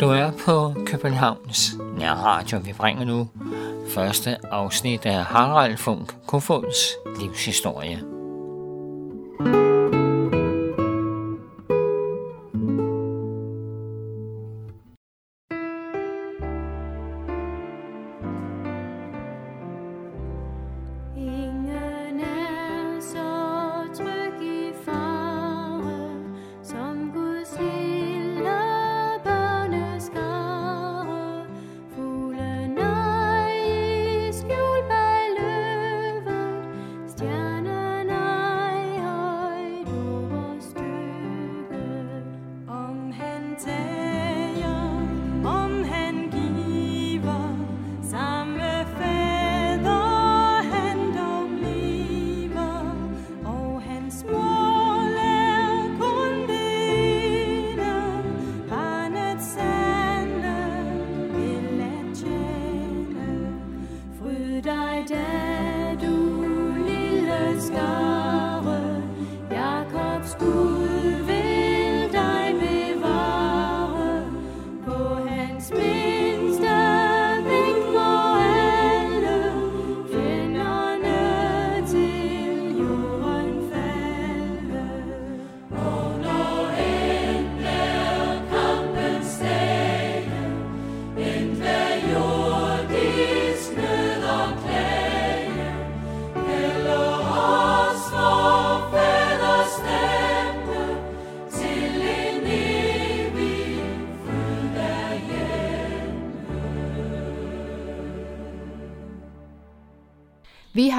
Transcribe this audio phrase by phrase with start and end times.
[0.00, 2.58] Du er på Københavns Nærradio.
[2.64, 3.28] Vi bringer nu
[3.88, 6.76] første afsnit af Harald Funk Kofods
[7.20, 8.13] livshistorie.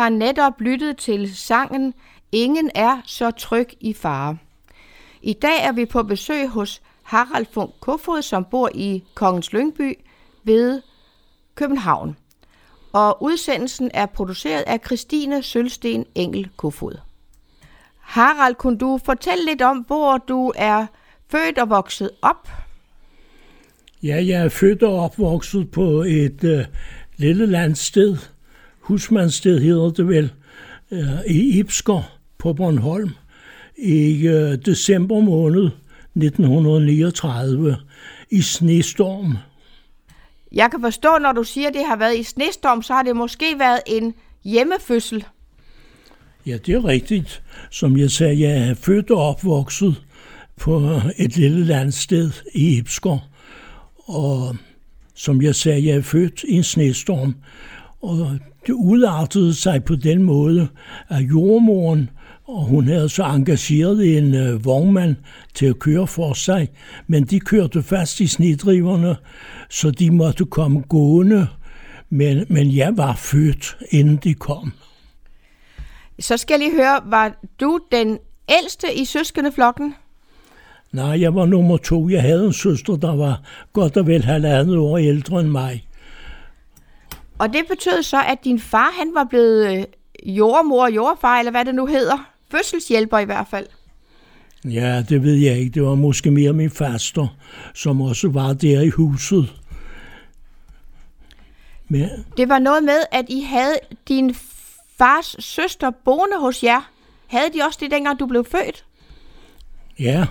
[0.06, 1.94] Har netop lyttet til sangen
[2.32, 4.38] Ingen er så tryg i fare.
[5.22, 9.98] I dag er vi på besøg hos Harald Funk Kofod, som bor i Kongens Lyngby
[10.44, 10.82] ved
[11.56, 12.18] København.
[12.94, 16.98] Og udsendelsen er produceret af Christine Sølsten Engel Kofod.
[18.00, 20.86] Harald, kunne du fortælle lidt om, hvor du er
[21.32, 22.50] født og vokset op?
[24.04, 26.66] Ja, jeg er født og opvokset på et øh,
[27.18, 28.18] lille landsted,
[28.86, 30.32] husmandssted hedder det vel,
[30.92, 32.02] øh, i Ibsker
[32.38, 33.10] på Bornholm
[33.78, 35.70] i øh, december måned
[36.16, 37.78] 1939
[38.32, 39.38] i snestorm.
[40.52, 43.16] Jeg kan forstå, når du siger, at det har været i snestorm, så har det
[43.16, 44.14] måske været en
[44.44, 45.26] hjemmefødsel.
[46.46, 47.44] Ja, det er rigtigt.
[47.72, 50.04] Som jeg sagde, jeg er født og opvokset
[50.58, 53.30] på et lille landsted i Ibsker.
[53.98, 54.56] Og
[55.16, 57.36] som jeg sagde, jeg er født i en snestorm.
[58.06, 60.68] Og det udartede sig på den måde,
[61.10, 62.10] at jordmoren,
[62.48, 65.16] og hun havde så engageret en øh, vognmand
[65.54, 66.70] til at køre for sig,
[67.08, 69.16] men de kørte fast i snedriverne,
[69.70, 71.48] så de måtte komme gående,
[72.10, 74.72] men, men jeg var født, inden de kom.
[76.20, 78.18] Så skal jeg lige høre, var du den
[78.50, 79.96] ældste i søskendeflokken?
[80.92, 82.10] Nej, jeg var nummer to.
[82.10, 83.42] Jeg havde en søster, der var
[83.74, 85.88] godt og vel halvandet år ældre end mig.
[87.38, 89.86] Og det betød så, at din far han var blevet øh,
[90.38, 92.32] jordmor, jordfar, eller hvad det nu hedder.
[92.52, 93.68] Fødselshjælper i hvert fald.
[94.66, 95.72] Ja, det ved jeg ikke.
[95.72, 97.28] Det var måske mere min faster,
[97.74, 99.54] som også var der i huset.
[101.88, 102.10] Men...
[102.38, 103.76] Det var noget med, at I havde
[104.08, 104.36] din
[104.98, 106.92] fars søster boende hos jer.
[107.28, 108.86] Havde de også det, dengang du blev født?
[110.00, 110.26] Ja,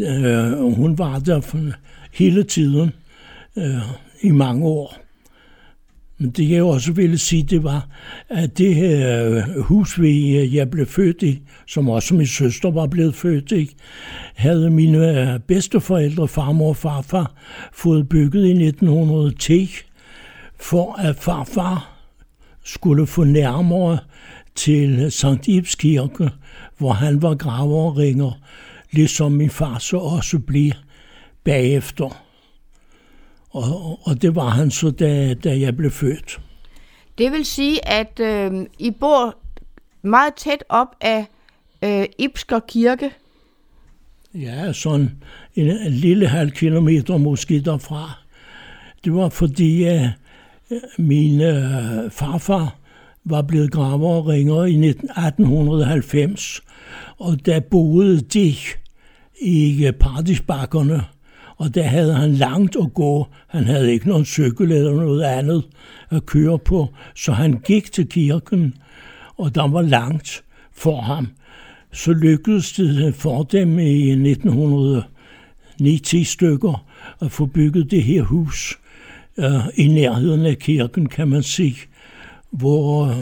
[0.00, 1.72] øh, hun var der
[2.12, 2.92] hele tiden
[3.56, 3.64] øh,
[4.22, 5.05] i mange år.
[6.18, 7.88] Men det jeg også ville sige, det var,
[8.28, 12.86] at det her øh, hus, øh, jeg blev født i, som også min søster var
[12.86, 13.76] blevet født i,
[14.34, 17.34] havde mine øh, bedsteforældre, farmor og farfar,
[17.72, 19.70] fået bygget i 1910,
[20.60, 21.96] for at farfar
[22.64, 23.98] skulle få nærmere
[24.54, 26.30] til Sankt Ibs Kirke,
[26.78, 28.40] hvor han var graverringer,
[28.90, 30.72] ligesom min far så også blev
[31.44, 32.25] bagefter.
[33.56, 36.40] Og, og det var han så, da, da jeg blev født.
[37.18, 39.34] Det vil sige, at øh, I bor
[40.02, 41.26] meget tæt op af
[41.82, 43.10] øh, Ibsker Kirke?
[44.34, 45.10] Ja, sådan
[45.54, 48.18] en, en lille halv kilometer måske derfra.
[49.04, 50.10] Det var fordi, at
[50.70, 52.76] øh, min øh, farfar
[53.24, 56.62] var blevet graver og ringer i 1890,
[57.18, 58.54] og der boede de
[59.42, 61.04] i Paradisbakkerne
[61.56, 63.26] og der havde han langt at gå.
[63.46, 65.64] Han havde ikke nogen cykel eller noget andet
[66.10, 68.74] at køre på, så han gik til kirken,
[69.36, 71.28] og der var langt for ham.
[71.92, 76.86] Så lykkedes det for dem i 1909 stykker
[77.20, 78.78] at få bygget det her hus
[79.36, 81.76] øh, i nærheden af kirken, kan man sige,
[82.50, 83.14] hvor,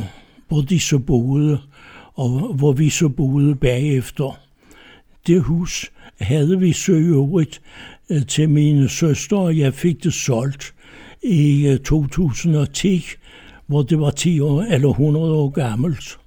[0.48, 1.58] hvor de så boede,
[2.14, 4.38] og hvor vi så boede bagefter.
[5.26, 5.90] Det hus
[6.20, 7.60] havde vi så øvrigt
[8.28, 10.74] til mine søstre, og jeg fik det solgt
[11.22, 13.06] i uh, 2010,
[13.66, 16.18] hvor det var 10 år eller 100 år gammelt.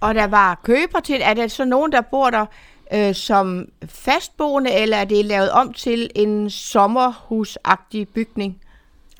[0.00, 2.46] Og der var køber til, er der så nogen, der bor der
[2.94, 8.60] øh, som fastboende, eller er det lavet om til en sommerhusagtig bygning?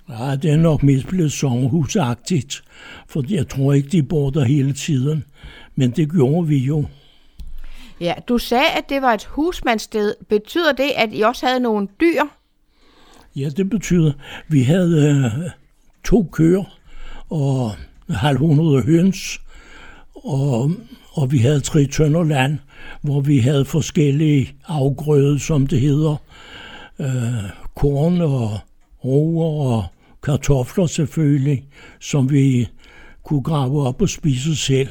[0.08, 2.64] Ja, det er nok mest blevet sommerhusagtigt,
[3.08, 5.24] for jeg tror ikke, de bor der hele tiden.
[5.74, 6.84] Men det gjorde vi jo.
[8.00, 10.14] Ja, du sagde, at det var et husmandssted.
[10.28, 12.22] Betyder det, at I også havde nogle dyr?
[13.36, 15.50] Ja, det betyder, at vi havde øh,
[16.04, 16.78] to køer
[17.30, 17.70] og
[18.10, 19.40] halv hundrede høns,
[20.14, 20.70] og,
[21.12, 22.58] og vi havde tre tønder land,
[23.02, 26.16] hvor vi havde forskellige afgrøde, som det hedder.
[26.98, 28.58] Øh, korn og
[29.04, 29.84] roer og
[30.22, 31.64] kartofler selvfølgelig,
[32.00, 32.68] som vi
[33.22, 34.88] kunne grave op og spise selv.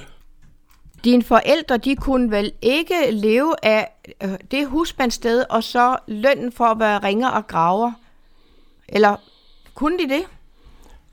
[1.04, 3.88] Dine forældre, de kunne vel ikke leve af
[4.24, 7.92] øh, det husmandssted, og så lønnen for at være ringer og graver?
[8.90, 9.16] Eller
[9.74, 10.24] kunne de det?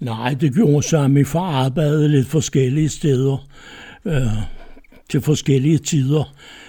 [0.01, 3.47] Nej, det gjorde så, at min far arbejdede lidt forskellige steder
[4.05, 4.23] øh,
[5.11, 6.25] til forskellige tider.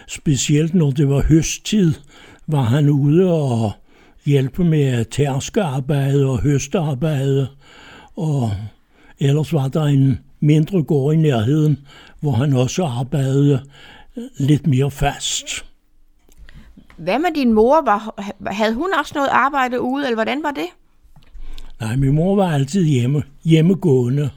[0.08, 1.94] Specielt når det var høsttid,
[2.48, 3.72] var han ude og
[4.26, 7.48] hjælpe med tærskearbejde og høstarbejde.
[8.16, 8.52] Og
[9.20, 11.80] ellers var der en mindre gård i nærheden,
[12.22, 13.62] hvor han også arbejdede
[14.38, 15.66] lidt mere fast.
[16.98, 17.82] Hvad med din mor?
[17.86, 20.68] Var, havde hun også noget arbejde ude, eller hvordan var det?
[21.80, 24.30] Nej, min mor var altid hjemme, hjemmegående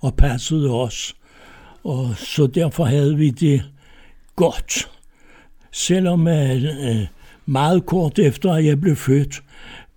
[0.00, 1.16] og passede os.
[1.84, 3.62] Og så derfor havde vi det
[4.36, 4.90] godt.
[5.72, 7.06] Selvom øh,
[7.46, 9.42] meget kort efter, at jeg blev født,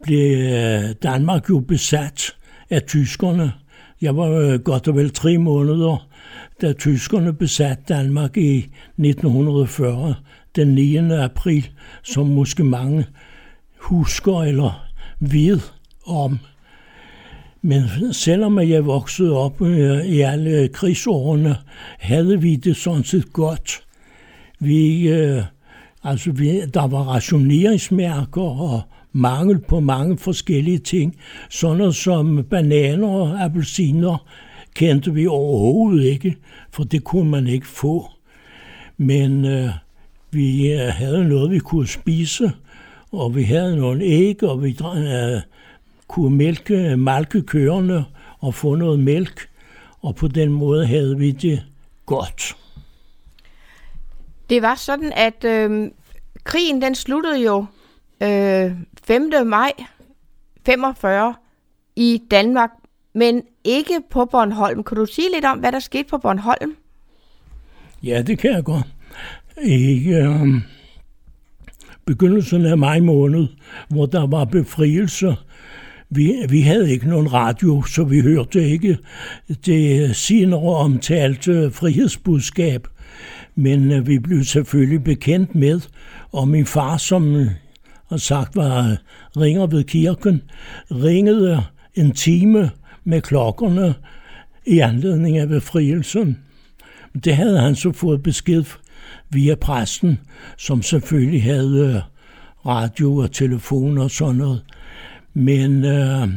[0.03, 2.35] blev øh, Danmark jo besat
[2.69, 3.53] af tyskerne.
[4.01, 6.07] Jeg var øh, godt og vel tre måneder,
[6.61, 10.15] da tyskerne besatte Danmark i 1940,
[10.55, 10.97] den 9.
[10.97, 11.69] april,
[12.03, 13.05] som måske mange
[13.79, 14.85] husker eller
[15.19, 15.59] ved
[16.05, 16.39] om.
[17.61, 17.83] Men
[18.13, 21.55] selvom jeg voksede op øh, i alle krigsårene,
[21.99, 23.81] havde vi det sådan set godt.
[24.59, 25.43] Vi, øh,
[26.03, 28.81] altså vi, der var rationeringsmærker og
[29.15, 31.15] mangel på mange forskellige ting.
[31.49, 34.25] Sådan noget som bananer og appelsiner
[34.73, 36.35] kendte vi overhovedet ikke,
[36.71, 38.09] for det kunne man ikke få.
[38.97, 39.69] Men øh,
[40.31, 42.51] vi øh, havde noget, vi kunne spise,
[43.11, 45.41] og vi havde nogle æg, og vi øh,
[46.07, 48.05] kunne mælke, øh, malke køerne
[48.39, 49.49] og få noget mælk,
[50.01, 51.63] og på den måde havde vi det
[52.05, 52.55] godt.
[54.49, 55.91] Det var sådan, at øh,
[56.43, 57.65] krigen den sluttede jo
[58.23, 58.71] øh,
[59.03, 59.31] 5.
[59.45, 59.71] maj
[60.65, 61.35] 45
[61.95, 62.69] i Danmark,
[63.13, 64.83] men ikke på Bornholm.
[64.83, 66.75] Kan du sige lidt om, hvad der skete på Bornholm?
[68.03, 68.85] Ja, det kan jeg godt.
[69.63, 70.47] I øh,
[72.05, 73.47] begyndelsen af maj måned,
[73.89, 75.35] hvor der var befrielse
[76.09, 78.97] vi, vi havde ikke nogen radio, så vi hørte ikke
[79.65, 82.87] det senere omtalte frihedsbudskab.
[83.55, 85.81] Men øh, vi blev selvfølgelig bekendt med,
[86.31, 87.47] og min far, som
[88.07, 88.97] og sagt var
[89.37, 90.41] ringer ved kirken,
[90.91, 91.63] ringede
[91.95, 92.71] en time
[93.03, 93.95] med klokkerne
[94.65, 96.39] i anledning af befrielsen.
[97.23, 98.63] Det havde han så fået besked
[99.29, 100.19] via præsten,
[100.57, 102.01] som selvfølgelig havde øh,
[102.65, 104.63] radio og telefon og sådan noget.
[105.33, 106.27] Men øh,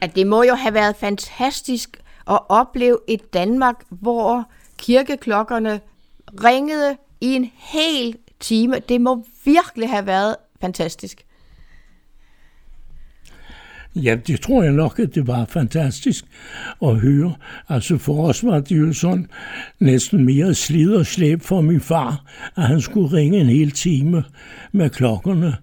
[0.00, 5.80] at det må jo have været fantastisk at opleve et Danmark, hvor kirkeklokkerne
[6.44, 8.74] ringede i en hel time.
[8.88, 11.24] Det må virkelig have været fantastisk.
[13.96, 16.24] Ja, det tror jeg nok, at det var fantastisk
[16.82, 17.34] at høre.
[17.68, 19.28] Altså for os var det jo sådan
[19.80, 22.24] næsten mere slid og slæb for min far,
[22.56, 24.24] at han skulle ringe en hel time
[24.72, 25.56] med klokkerne.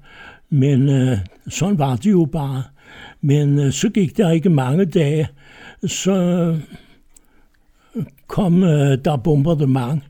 [0.50, 1.18] Men øh,
[1.50, 2.64] sådan var det jo bare.
[3.22, 5.28] Men øh, så gik der ikke mange dage,
[5.86, 6.56] så
[8.28, 10.04] kom øh, der bombardement,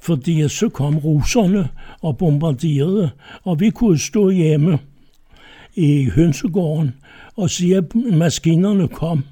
[0.00, 1.68] fordi så kom russerne
[2.02, 3.10] og bombarderede,
[3.44, 4.78] og vi kunne stå hjemme
[5.74, 6.94] i hønsegården
[7.36, 9.24] og se, at maskinerne kom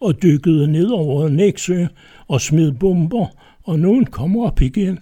[0.00, 1.86] og dykkede ned over Næksø
[2.28, 3.26] og smed bomber,
[3.64, 4.98] og nogen kom op igen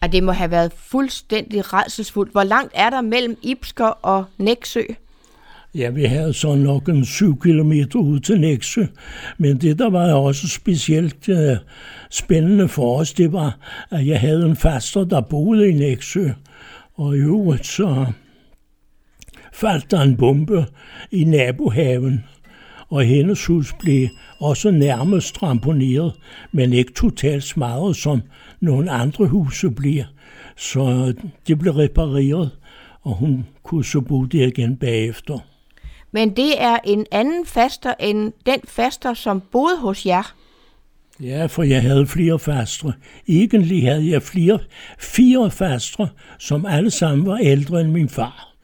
[0.00, 2.32] Og det må have været fuldstændig redselsfuldt.
[2.32, 4.82] Hvor langt er der mellem Ibsker og Næksø?
[5.78, 8.84] Ja, vi havde så nok en syv kilometer ud til Næksø,
[9.38, 11.56] men det, der var også specielt uh,
[12.10, 13.58] spændende for os, det var,
[13.90, 16.28] at jeg havde en faster, der boede i Næksø,
[16.94, 18.06] Og i øvrigt så
[19.52, 20.66] faldt der en bombe
[21.10, 22.24] i nabohaven,
[22.88, 24.08] og hendes hus blev
[24.38, 26.12] også nærmest tramponeret,
[26.52, 28.22] men ikke totalt smadret, som
[28.60, 30.04] nogle andre huse bliver.
[30.56, 31.14] Så
[31.48, 32.50] det blev repareret,
[33.02, 35.47] og hun kunne så bo der igen bagefter.
[36.12, 40.34] Men det er en anden faster end den faster, som boede hos jer.
[41.20, 42.92] Ja, for jeg havde flere fastre.
[43.28, 44.58] Egentlig havde jeg flere,
[44.98, 48.54] fire fastre, som alle sammen var ældre end min far.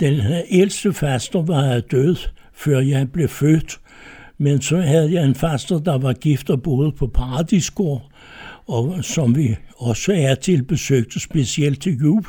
[0.00, 0.20] Den
[0.50, 2.16] ældste faster var død,
[2.54, 3.80] før jeg blev født,
[4.38, 8.10] men så havde jeg en faster, der var gift og boede på Paradisgård,
[8.66, 12.24] og som vi også er til besøgte specielt til jul.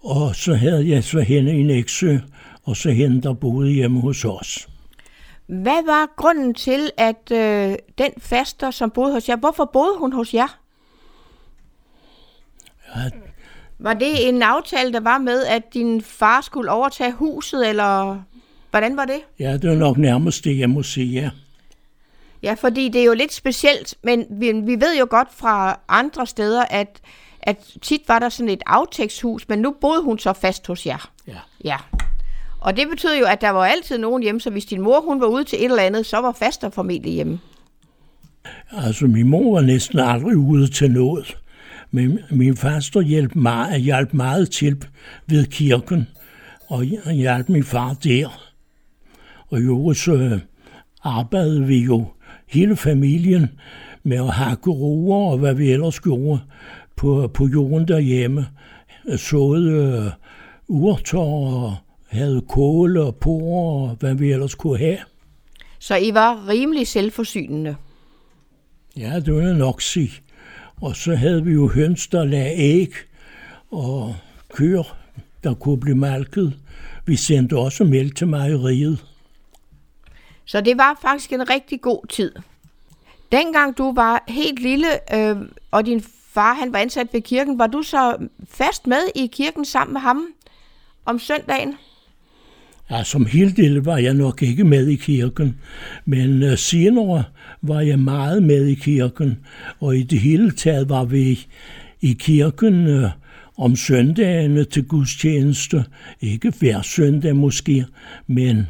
[0.00, 2.18] Og så havde jeg så hende i Næksø,
[2.68, 4.68] og så hende, der boede hjemme hos os.
[5.46, 10.12] Hvad var grunden til, at øh, den faster, som boede hos jer, hvorfor boede hun
[10.12, 10.58] hos jer?
[12.96, 13.10] Ja,
[13.78, 18.22] Var det en aftale, der var med, at din far skulle overtage huset, eller
[18.70, 19.20] hvordan var det?
[19.38, 21.30] ja, det var nok nærmest det, jeg må sige, ja.
[22.42, 26.26] Ja, fordi det er jo lidt specielt, men vi, vi ved jo godt fra andre
[26.26, 27.00] steder, at,
[27.42, 31.10] at tit var der sådan et aftægtshus, men nu boede hun så fast hos jer.
[31.26, 31.38] ja.
[31.64, 31.76] Ja.
[32.60, 35.20] Og det betød jo, at der var altid nogen hjemme, så hvis din mor hun
[35.20, 37.38] var ude til et eller andet, så var faster familie hjemme.
[38.70, 41.38] Altså, min mor var næsten aldrig ude til noget.
[41.90, 44.84] Men min faster hjalp meget, hjalp meget til
[45.26, 46.08] ved kirken,
[46.66, 48.52] og hjalp min far der.
[49.48, 50.40] Og jo, så
[51.02, 52.06] arbejdede vi jo
[52.46, 53.48] hele familien
[54.02, 56.40] med at hakke roer og hvad vi ellers gjorde
[56.96, 58.46] på, på jorden derhjemme.
[59.16, 60.12] Såede øh,
[60.68, 61.76] urter og
[62.08, 64.98] havde kål og porer og hvad vi ellers kunne have.
[65.78, 67.76] Så I var rimelig selvforsynende.
[68.96, 70.12] Ja, det vil jeg nok sige.
[70.80, 72.92] Og så havde vi jo høns, der lagde æg,
[73.70, 74.16] og
[74.52, 74.96] køer,
[75.44, 76.58] der kunne blive malket.
[77.06, 79.04] Vi sendte også mælk til mejeriet.
[80.44, 82.32] Så det var faktisk en rigtig god tid.
[83.32, 85.36] Dengang du var helt lille, øh,
[85.70, 89.64] og din far han var ansat ved kirken, var du så fast med i kirken
[89.64, 90.26] sammen med ham
[91.04, 91.74] om søndagen?
[92.90, 95.60] Ja, som helt lille var jeg nok ikke med i kirken,
[96.04, 97.24] men øh, senere
[97.62, 99.38] var jeg meget med i kirken,
[99.80, 101.46] og i det hele taget var vi
[102.00, 103.10] i kirken øh,
[103.58, 105.84] om søndagene til gudstjeneste.
[106.20, 107.86] Ikke hver søndag måske,
[108.26, 108.66] men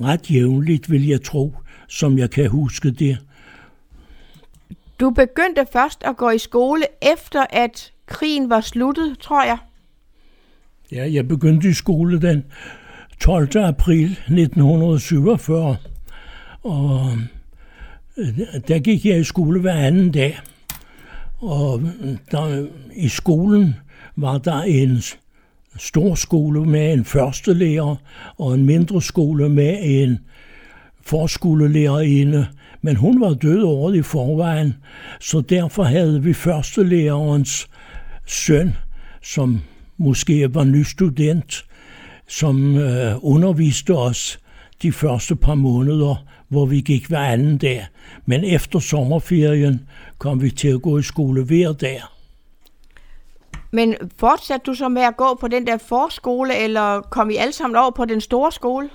[0.00, 1.54] ret jævnligt vil jeg tro,
[1.88, 3.18] som jeg kan huske det.
[5.00, 9.58] Du begyndte først at gå i skole efter at krigen var sluttet, tror jeg.
[10.92, 12.44] Ja, jeg begyndte i skole den
[13.20, 13.56] 12.
[13.56, 15.76] april 1947,
[16.62, 17.18] og
[18.16, 20.38] øh, der gik jeg i skole hver anden dag.
[21.38, 23.74] Og øh, der, i skolen
[24.16, 25.02] var der en
[25.76, 27.96] stor skole med en førstelærer
[28.38, 30.18] og en mindre skole med en
[31.02, 32.46] forskolelærerinde,
[32.82, 34.74] men hun var død året i forvejen,
[35.20, 37.68] så derfor havde vi førstelærerens
[38.26, 38.76] søn,
[39.22, 39.60] som
[39.96, 41.67] måske var ny student,
[42.28, 44.38] som øh, underviste os
[44.82, 47.86] de første par måneder, hvor vi gik hver anden dag.
[48.26, 52.02] Men efter sommerferien kom vi til at gå i skole hver dag.
[53.70, 57.52] Men fortsatte du så med at gå på den der forskole, eller kom I alle
[57.52, 58.88] sammen over på den store skole?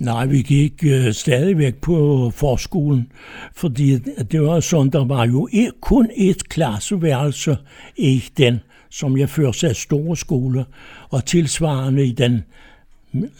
[0.00, 3.12] Nej, vi gik øh, stadigvæk på forskolen,
[3.54, 7.56] fordi det var sådan, der var jo et, kun et klasseværelse
[7.96, 8.60] i den,
[8.90, 10.64] som jeg før sagde store skole,
[11.10, 12.44] og tilsvarende i den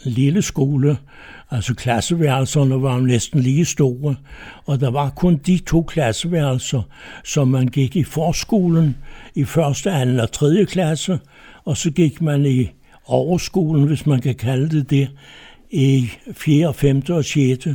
[0.03, 0.97] lille skole,
[1.51, 4.15] altså klasseværelserne var jo næsten lige store,
[4.65, 6.81] og der var kun de to klasseværelser,
[7.23, 8.97] som man gik i forskolen
[9.35, 11.19] i første, anden og tredje klasse,
[11.65, 12.69] og så gik man i
[13.05, 15.09] overskolen, hvis man kan kalde det det,
[15.71, 17.01] i 4., 5.
[17.09, 17.67] og 6.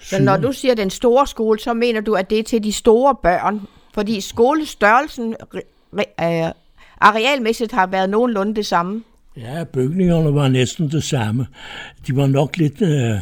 [0.00, 2.72] Så når du siger den store skole, så mener du, at det er til de
[2.72, 3.60] store børn?
[3.94, 5.34] Fordi skolestørrelsen
[5.98, 6.52] øh,
[7.00, 9.02] arealmæssigt har været nogenlunde det samme.
[9.36, 11.46] Ja, bygningerne var næsten det samme.
[12.06, 12.82] De var nok lidt...
[12.82, 13.16] Øh,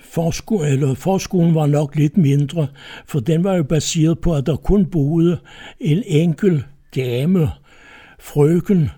[0.00, 2.66] forsko- eller forskolen var nok lidt mindre,
[3.06, 5.38] for den var jo baseret på, at der kun boede
[5.80, 6.64] en enkel
[6.96, 7.50] dame,
[8.20, 8.90] frøken,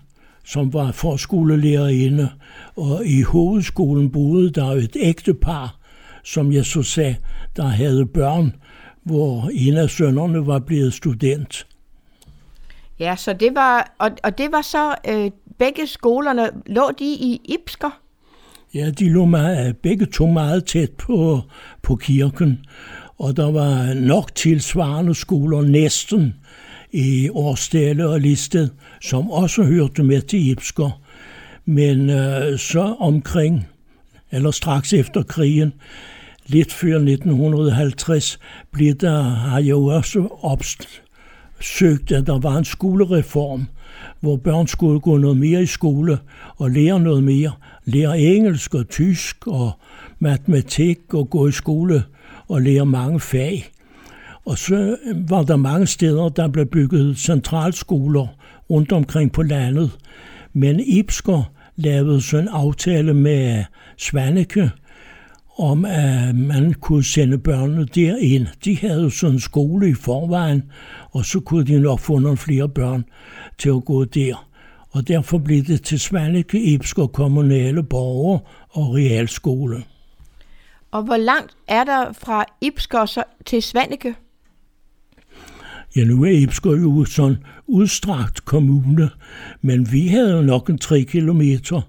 [0.45, 2.29] som var forskolelærerinde,
[2.75, 5.75] og i hovedskolen boede der et ægtepar,
[6.23, 7.15] som jeg så sagde,
[7.55, 8.55] der havde børn,
[9.03, 11.67] hvor en af sønnerne var blevet student.
[12.99, 17.41] Ja, så det var, og, og det var så, øh, begge skolerne, lå de i
[17.45, 17.99] Ipsker?
[18.73, 21.41] Ja, de lå meget, øh, begge to meget tæt på,
[21.81, 22.65] på kirken,
[23.17, 26.33] og der var nok tilsvarende skoler næsten
[26.91, 28.69] i Årsdale og Listed,
[29.01, 31.01] som også hørte med til Ibsker.
[31.65, 33.67] Men øh, så omkring,
[34.31, 35.73] eller straks efter krigen,
[36.45, 38.39] lidt før 1950,
[38.71, 40.19] blev der, har jo også
[41.61, 43.67] søgte, at der var en skolereform,
[44.19, 46.19] hvor børn skulle gå noget mere i skole
[46.57, 47.51] og lære noget mere.
[47.85, 49.71] Lære engelsk og tysk og
[50.19, 52.03] matematik og gå i skole
[52.47, 53.69] og lære mange fag.
[54.45, 58.27] Og så øh, var der mange steder, der blev bygget centralskoler
[58.69, 59.91] rundt omkring på landet.
[60.53, 63.63] Men Ibsker lavede så en aftale med
[63.97, 64.71] Svaneke,
[65.57, 68.47] om at man kunne sende børnene derind.
[68.65, 70.63] De havde sådan en skole i forvejen,
[71.11, 73.05] og så kunne de nok få nogle flere børn
[73.57, 74.49] til at gå der.
[74.91, 79.83] Og derfor blev det til Svanike, Ibsker Kommunale Borger og Realskole.
[80.91, 84.15] Og hvor langt er der fra Ibsker til Svanike?
[85.95, 89.09] Ja, nu er Ibsker jo sådan udstrakt kommune,
[89.61, 91.81] men vi havde jo nok en tre kilometer,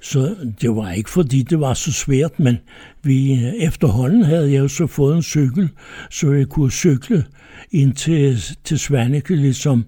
[0.00, 2.58] så det var ikke fordi det var så svært, men
[3.02, 5.68] vi, efterhånden havde jeg jo så fået en cykel,
[6.10, 7.24] så jeg kunne cykle
[7.70, 9.84] ind til, til Svanike, ligesom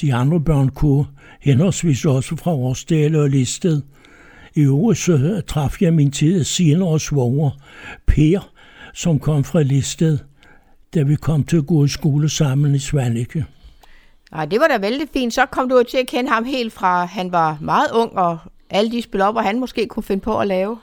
[0.00, 1.04] de andre børn kunne,
[1.40, 3.82] henholdsvis også fra Årsdale og Listed.
[4.54, 7.50] I øvrigt så traf jeg min tid senere svoger,
[8.06, 8.52] Per,
[8.94, 10.18] som kom fra Listed,
[10.94, 13.44] da vi kom til at gå i skole sammen i Svanike.
[14.32, 15.34] Nej, det var da vældig fint.
[15.34, 18.38] Så kom du til at kende ham helt fra, han var meget ung, og
[18.70, 20.78] alle de spil op, og han måske kunne finde på at lave.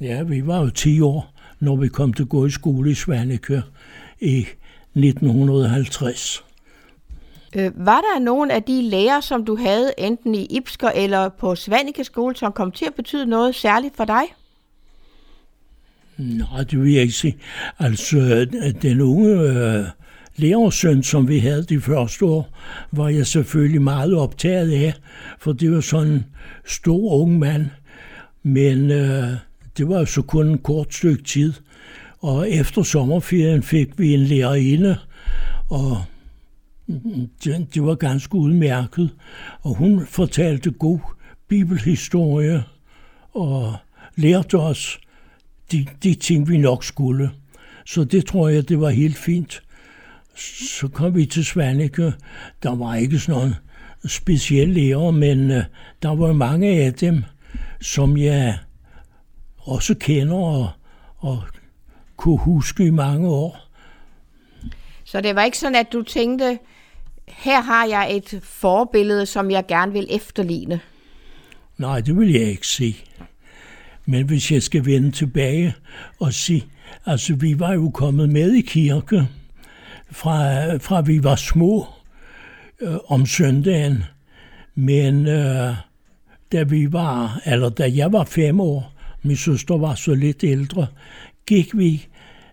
[0.00, 2.94] Ja, vi var jo 10 år, når vi kom til at gå i skole i
[2.94, 3.62] Svanike
[4.20, 4.46] i
[4.94, 6.44] 1950.
[7.56, 11.54] Øh, var der nogen af de lærere, som du havde, enten i Ibsker eller på
[11.54, 14.22] Svanike skole, som kom til at betyde noget særligt for dig?
[16.18, 17.36] Nej, det vil jeg ikke sige.
[17.78, 18.46] Altså,
[18.82, 19.84] den unge øh,
[20.36, 22.58] lærersøn, som vi havde de første år,
[22.92, 24.94] var jeg selvfølgelig meget optaget af,
[25.38, 26.24] for det var sådan en
[26.66, 27.66] stor ung mand.
[28.42, 29.28] Men øh,
[29.76, 31.52] det var jo så kun en kort stykke tid.
[32.18, 34.96] Og efter sommerferien fik vi en lærerinde,
[35.68, 36.04] og
[37.44, 39.10] det, det var ganske udmærket.
[39.60, 40.98] Og hun fortalte god
[41.48, 42.64] bibelhistorie
[43.34, 43.76] og
[44.16, 44.98] lærte os
[45.72, 47.30] de, de ting, vi nok skulle.
[47.86, 49.62] Så det tror jeg, det var helt fint.
[50.78, 52.12] Så kom vi til Svanike.
[52.62, 53.56] Der var ikke sådan noget
[54.06, 55.56] specielle lærer, men uh,
[56.02, 57.24] der var mange af dem,
[57.80, 58.58] som jeg
[59.58, 60.70] også kender og,
[61.18, 61.42] og
[62.16, 63.66] kunne huske i mange år.
[65.04, 66.58] Så det var ikke sådan, at du tænkte,
[67.28, 70.80] her har jeg et forbillede, som jeg gerne vil efterligne?
[71.78, 72.96] Nej, det vil jeg ikke se.
[74.06, 75.74] Men hvis jeg skal vende tilbage
[76.20, 76.64] og sige,
[77.06, 79.28] altså vi var jo kommet med i kirke,
[80.10, 81.86] fra, fra vi var små
[82.80, 84.04] øh, om søndagen,
[84.74, 85.74] men øh,
[86.52, 88.92] da vi var, eller da jeg var fem år,
[89.22, 90.86] min søster var så lidt ældre,
[91.46, 92.06] gik vi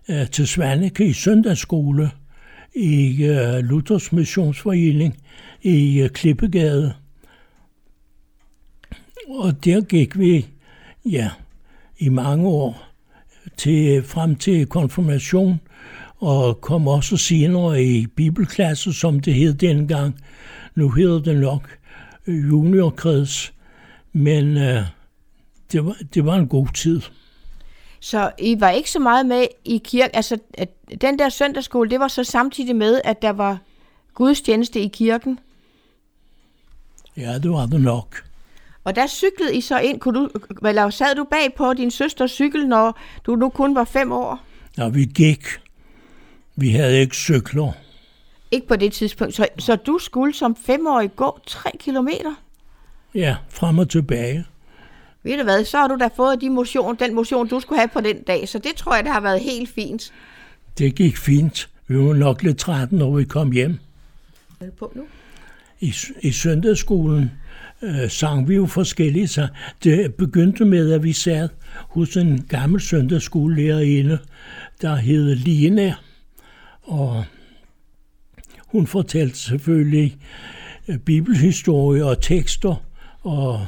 [0.08, 2.10] øh, til Svanike i søndagsskole
[2.74, 5.16] i øh, Luthers Missionsforening
[5.62, 6.94] i øh, Klippegade.
[9.28, 10.46] Og der gik vi,
[11.04, 11.30] ja,
[12.04, 12.82] i mange år
[13.56, 15.60] til, frem til konfirmation,
[16.16, 20.20] og kom også senere i bibelklasse, som det hed dengang.
[20.74, 21.78] Nu hedder det nok
[22.26, 23.52] juniorkreds,
[24.12, 24.82] men øh,
[25.72, 27.00] det, var, det var en god tid.
[28.00, 30.68] Så I var ikke så meget med i kirke, altså at
[31.00, 33.58] den der søndagsskole, det var så samtidig med, at der var
[34.14, 35.38] gudstjeneste i kirken?
[37.16, 38.24] Ja, det var det nok.
[38.84, 40.28] Og der cyklede I så ind, kunne du,
[40.66, 44.40] eller sad du bag på din søsters cykel, når du nu kun var fem år?
[44.78, 45.44] Ja, vi gik.
[46.56, 47.72] Vi havde ikke cykler.
[48.50, 49.34] Ikke på det tidspunkt.
[49.34, 52.34] Så, så du skulle som femårig gå tre kilometer?
[53.14, 54.44] Ja, frem og tilbage.
[55.22, 57.88] Ved du hvad, så har du da fået de motion, den motion, du skulle have
[57.88, 60.12] på den dag, så det tror jeg, det har været helt fint.
[60.78, 61.68] Det gik fint.
[61.86, 63.78] Vi var nok lidt trætte, når vi kom hjem.
[64.60, 65.02] Er på nu?
[65.80, 67.30] I, i søndagsskolen
[67.84, 69.48] øh, sang vi jo forskellige så
[69.84, 74.18] Det begyndte med, at vi sad hos en gammel søndagsskolelærerinde,
[74.82, 75.94] der hed Line,
[76.82, 77.24] og
[78.66, 80.16] hun fortalte selvfølgelig
[80.88, 82.84] øh, bibelhistorie og tekster
[83.20, 83.66] og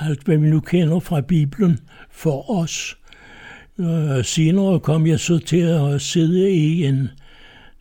[0.00, 1.78] alt, hvad vi nu kender fra Bibelen
[2.10, 2.96] for os.
[3.78, 7.08] Øh, senere kom jeg så til at sidde i en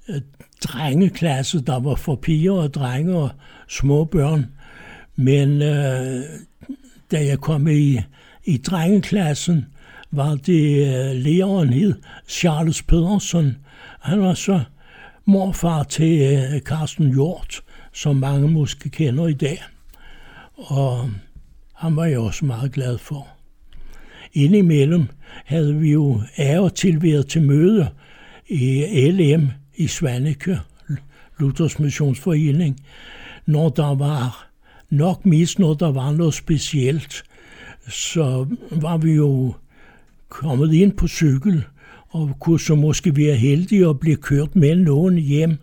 [0.10, 0.22] øh,
[0.64, 3.30] drengeklasse, der var for piger og drenge og
[3.68, 4.46] små børn.
[5.16, 6.24] Men øh,
[7.12, 8.00] da jeg kom i,
[8.44, 9.66] i drengeklassen,
[10.12, 11.94] var det øh, læreren hed
[12.28, 13.58] Charles Pedersen.
[14.00, 14.62] Han var så
[15.26, 17.62] morfar til øh, Carsten Hjort,
[17.94, 19.64] som mange måske kender i dag.
[20.54, 21.10] Og
[21.74, 23.28] han var jeg også meget glad for.
[24.34, 25.08] Indimellem
[25.46, 27.90] havde vi jo af og til været til møde
[28.48, 30.60] i LM i Svaneke,
[31.40, 32.80] Luthers Missionsforening,
[33.46, 34.53] når der var
[34.94, 37.24] nok mest, noget, der var noget specielt,
[37.88, 39.54] så var vi jo
[40.30, 41.64] kommet ind på cykel,
[42.10, 45.58] og kunne så måske være heldige at blive kørt med nogen hjem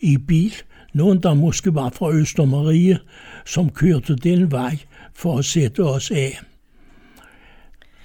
[0.00, 0.54] i bil.
[0.92, 2.98] Nogen, der måske var fra Østermarie,
[3.46, 4.78] som kørte den vej
[5.14, 6.40] for at sætte os af.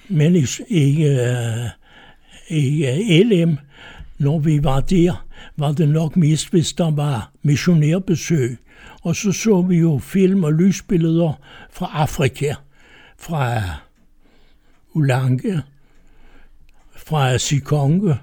[0.10, 1.66] Men i, i, øh,
[2.50, 3.58] i øh, LM,
[4.18, 5.26] når vi var der,
[5.58, 8.58] var det nok mest, hvis der var missionærbesøg.
[9.02, 11.34] Og så så vi jo film og lysbilleder
[11.72, 12.56] fra Afrika,
[13.18, 13.62] fra
[14.94, 15.62] Ulange,
[16.96, 18.18] fra Sikonge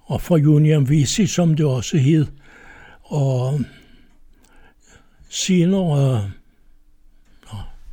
[0.00, 2.26] og fra Union Visi, som det også hed.
[3.02, 3.60] Og
[5.28, 6.30] senere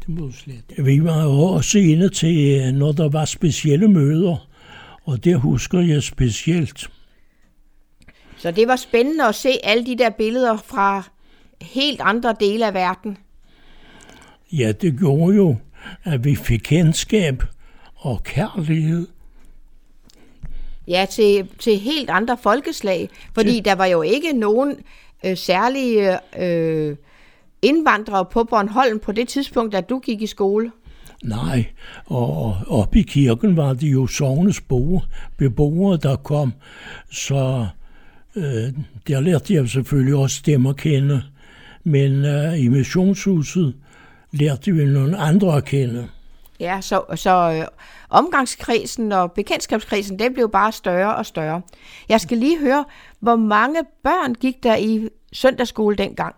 [0.07, 0.63] det må slet.
[0.77, 4.47] Vi var jo også inde til, når der var specielle møder,
[5.05, 6.89] og det husker jeg specielt.
[8.37, 11.09] Så det var spændende at se alle de der billeder fra
[11.61, 13.17] helt andre dele af verden.
[14.51, 15.55] Ja, det gjorde jo,
[16.03, 17.43] at vi fik kendskab
[17.95, 19.07] og kærlighed.
[20.87, 23.65] Ja, til, til helt andre folkeslag, fordi til...
[23.65, 24.75] der var jo ikke nogen
[25.25, 26.95] øh, særlige øh,
[27.61, 30.71] indvandrere på Bornholm på det tidspunkt, da du gik i skole.
[31.23, 31.65] Nej,
[32.05, 34.61] og oppe i kirken var det jo sovnes
[35.37, 36.53] beboere, der kom,
[37.11, 37.67] så
[38.35, 38.73] øh,
[39.07, 41.23] der lærte jeg selvfølgelig også dem at kende.
[41.87, 43.75] Men øh, i missionshuset
[44.31, 46.07] lærte vi nogle andre at kende.
[46.59, 47.67] Ja, så, så øh,
[48.09, 51.61] omgangskredsen og bekendtskabskredsen, den blev bare større og større.
[52.09, 52.85] Jeg skal lige høre,
[53.19, 56.35] hvor mange børn gik der i søndagsskole dengang?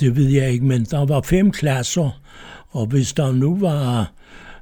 [0.00, 2.20] Det ved jeg ikke, men der var fem klasser,
[2.70, 4.12] og hvis der nu var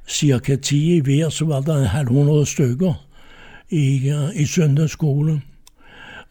[0.07, 2.93] cirka 10 i hver, så var der 100 stykker
[3.69, 5.41] i, i søndagsskole.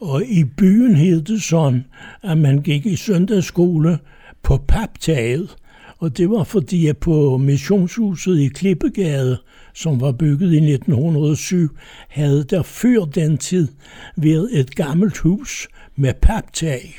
[0.01, 1.85] Og i byen hed det sådan,
[2.23, 3.99] at man gik i søndagsskole
[4.43, 5.57] på paptaget.
[5.99, 9.39] Og det var fordi, at på missionshuset i Klippegade,
[9.75, 11.69] som var bygget i 1907,
[12.09, 13.69] havde der før den tid
[14.17, 16.95] været et gammelt hus med paptag,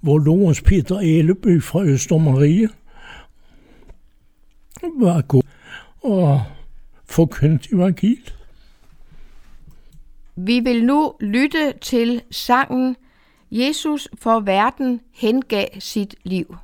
[0.00, 2.68] hvor Lorenz Peter Elleby fra Østermarie
[5.00, 5.42] var god
[6.02, 6.42] og
[7.08, 8.35] forkyndt evangeliet.
[10.36, 12.96] Vi vil nu lytte til sangen
[13.50, 16.56] Jesus for verden hengav sit liv.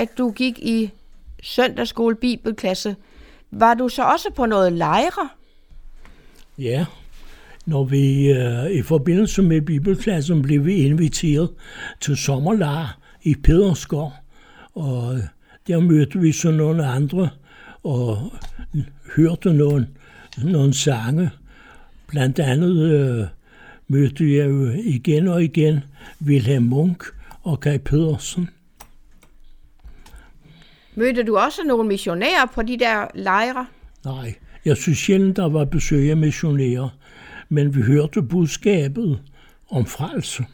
[0.00, 0.90] At du gik i
[1.42, 2.96] søndagsskole bibelklasse,
[3.50, 5.28] var du så også på noget lejre?
[6.58, 6.86] Ja,
[7.66, 11.50] når vi øh, i forbindelse med bibelklassen blev vi inviteret
[12.00, 14.12] til sommerlejr i Pederskov,
[14.74, 15.20] og
[15.66, 17.28] der mødte vi så nogle andre
[17.82, 18.32] og
[19.16, 19.88] hørte nogle,
[20.44, 21.30] nogle sange.
[22.06, 23.26] Blandt andet øh,
[23.88, 25.84] mødte jeg jo igen og igen
[26.26, 27.04] Wilhelm Munk
[27.42, 28.48] og Kai Pedersen.
[31.00, 33.66] Mødte du også nogle missionærer på de der lejre?
[34.04, 34.34] Nej,
[34.64, 36.88] jeg synes sjældent, der var besøg af missionærer,
[37.48, 39.20] men vi hørte budskabet
[39.70, 40.44] om frelse.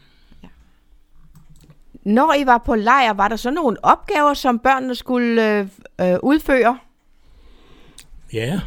[2.03, 5.67] Når I var på lejr, var der så nogle opgaver, som børnene skulle øh,
[6.01, 6.77] øh, udføre?
[8.33, 8.59] Ja,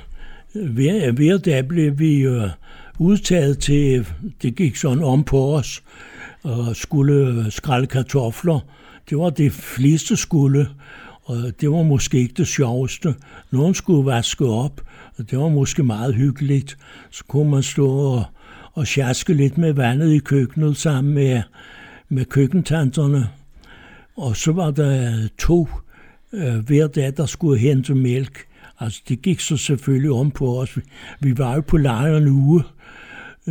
[0.54, 2.50] hver, hver dag blev vi øh,
[2.98, 4.06] udtaget til,
[4.42, 5.82] det gik sådan om på os,
[6.42, 8.60] og skulle skrælle kartofler.
[9.10, 10.68] Det var det fleste skulle,
[11.30, 13.14] og det var måske ikke det sjoveste.
[13.50, 14.80] Nogen skulle vaske op,
[15.18, 16.78] og det var måske meget hyggeligt.
[17.10, 18.24] Så kunne man stå og,
[18.72, 21.42] og sjaske lidt med vandet i køkkenet sammen med,
[22.08, 23.28] med køkkentanterne.
[24.16, 25.68] Og så var der to
[26.32, 28.38] øh, hver dag, der skulle hente mælk.
[28.80, 30.78] Altså, det gik så selvfølgelig om på os.
[31.20, 32.62] Vi var jo på lejr en uge.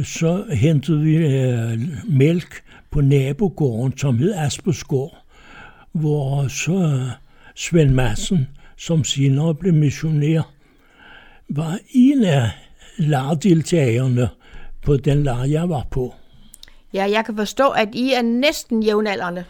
[0.03, 2.61] Så hentede vi øh, mælk
[2.91, 5.17] på nabogården, som hed Aspersgård,
[5.91, 7.09] hvor så
[7.59, 10.41] Svend Madsen, som senere blev missionær,
[11.49, 12.49] var en af
[12.97, 14.29] lardeltagerne
[14.81, 16.13] på den lar, jeg var på.
[16.93, 19.43] Ja, jeg kan forstå, at I er næsten jævnaldrende.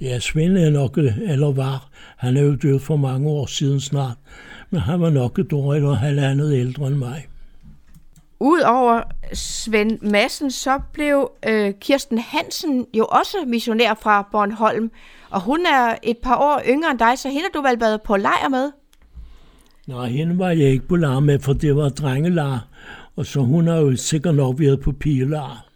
[0.00, 4.16] Ja, Svend er nok, eller var, han er jo død for mange år siden snart,
[4.70, 7.26] men han var nok et år eller halvandet ældre end mig.
[8.40, 14.90] Udover Svend Madsen, så blev øh, Kirsten Hansen jo også missionær fra Bornholm,
[15.30, 18.02] og hun er et par år yngre end dig, så hende har du vel været
[18.02, 18.70] på lejr med?
[19.86, 22.66] Nej, hende var jeg ikke på lejr med, for det var drengelar,
[23.16, 25.66] og så hun har jo sikkert nok været på pigelar.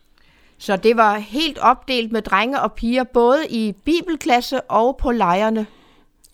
[0.58, 5.66] Så det var helt opdelt med drenge og piger, både i bibelklasse og på lejrene.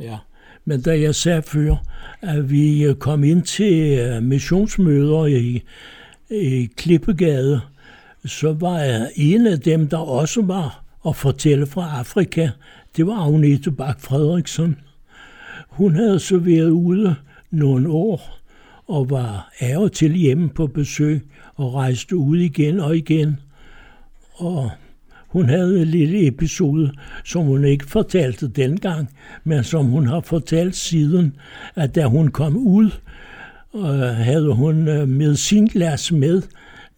[0.01, 0.19] Ja,
[0.64, 1.75] men da jeg sagde før,
[2.21, 5.62] at vi kom ind til øh, missionsmøder i,
[6.31, 7.61] i Klippegade,
[8.25, 12.49] så var jeg en af dem, der også var at fortælle fra Afrika.
[12.97, 14.77] Det var Agnete Bak Frederiksen.
[15.69, 17.14] Hun havde så været ude
[17.51, 18.38] nogle år
[18.88, 21.23] og var af og til hjemme på besøg
[21.55, 23.37] og rejste ud igen og igen.
[24.35, 24.71] Og
[25.29, 26.93] hun havde en lille episode,
[27.25, 29.09] som hun ikke fortalte dengang,
[29.45, 31.37] men som hun har fortalt siden,
[31.75, 32.90] at da hun kom ud,
[34.14, 36.42] havde hun øh, med sin glas med,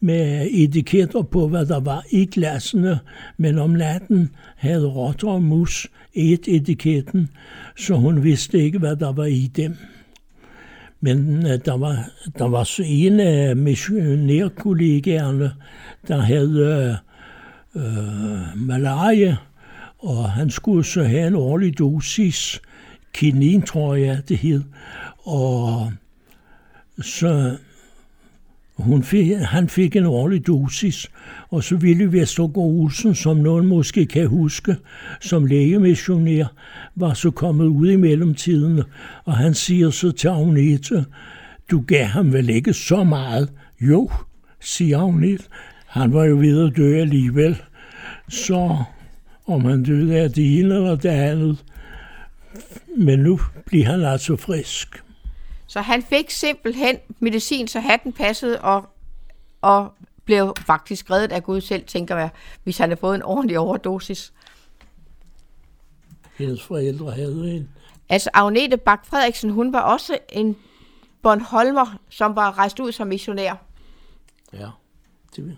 [0.00, 2.98] med etiketter på, hvad der var i glasene,
[3.37, 7.28] men om natten havde rotter og mus et etiketten,
[7.78, 9.76] så hun vidste ikke, hvad der var i dem.
[11.00, 15.52] Men øh, der var, der var så en af missionærkollegaerne,
[16.08, 16.98] der havde
[17.74, 19.37] øh, øh malaria,
[19.98, 22.61] og han skulle så have en årlig dosis
[23.12, 24.62] kinin, tror jeg, det hed.
[25.18, 25.92] Og
[27.00, 27.57] så
[28.76, 31.11] hun fik, han fik en årlig dosis,
[31.50, 34.76] og så ville Vestergaard Olsen, som nogen måske kan huske,
[35.20, 36.46] som lægemissionær,
[36.94, 38.83] var så kommet ud i mellemtiden,
[39.24, 41.05] og han siger så til Agnete,
[41.70, 43.48] du gav ham vel ikke så meget?
[43.81, 44.11] Jo,
[44.61, 45.44] siger Agnete.
[45.87, 47.62] Han var jo ved at dø alligevel,
[48.28, 48.76] så
[49.46, 51.64] om han døde af det ene eller det andet.
[52.96, 55.02] Men nu bliver han altså frisk.
[55.72, 58.88] Så han fik simpelthen medicin, så hatten passede, og,
[59.61, 59.92] og
[60.24, 62.30] blev faktisk reddet af Gud selv, tænker jeg,
[62.62, 64.32] hvis han havde fået en ordentlig overdosis.
[66.38, 67.68] Hendes forældre havde en.
[68.08, 70.56] Altså Agnete Bak Frederiksen, hun var også en
[71.22, 73.54] Bornholmer, som var rejst ud som missionær.
[74.52, 74.68] Ja,
[75.37, 75.56] det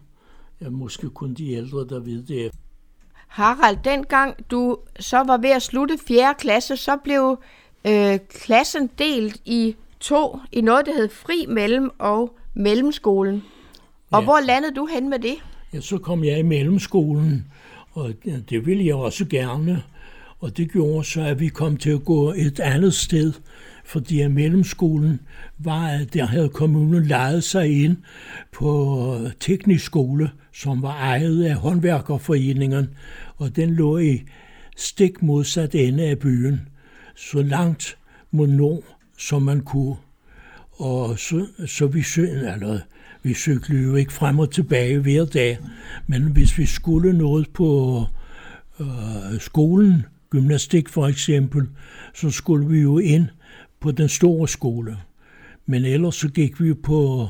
[0.61, 2.53] er måske kun de ældre, der ved det.
[3.29, 6.35] Harald, dengang du så var ved at slutte 4.
[6.38, 7.42] klasse, så blev
[7.85, 13.43] øh, klassen delt i to i noget, der hed Fri Mellem og Mellemskolen.
[14.11, 14.25] Og ja.
[14.25, 15.35] hvor landede du hen med det?
[15.73, 17.47] Ja, så kom jeg i mellemskolen,
[17.93, 18.12] og
[18.51, 19.83] det ville jeg også gerne.
[20.40, 23.33] Og det gjorde så, at vi kom til at gå et andet sted,
[23.85, 25.21] fordi at mellemskolen
[25.59, 27.97] var, at der havde kommunen lejet sig ind
[28.53, 32.88] på teknisk skole, som var ejet af håndværkerforeningen,
[33.37, 34.23] og den lå i
[34.77, 36.69] stik modsat ende af byen,
[37.17, 37.97] så langt
[38.31, 39.96] mod nord, som man kunne.
[40.72, 42.79] Og så, så vi, eller,
[43.22, 45.59] vi cyklede jo ikke frem og tilbage hver dag,
[46.07, 48.00] men hvis vi skulle noget på
[48.81, 51.68] øh, skolen, gymnastik for eksempel,
[52.14, 53.27] så skulle vi jo ind
[53.81, 54.98] på den store skole.
[55.66, 57.29] Men ellers så gik vi på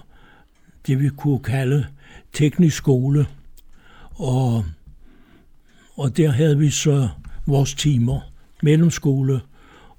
[0.86, 1.86] det, vi kunne kalde
[2.32, 3.26] teknisk skole.
[4.10, 4.64] Og,
[5.96, 7.08] og der havde vi så
[7.46, 8.20] vores timer,
[8.62, 9.40] mellemskole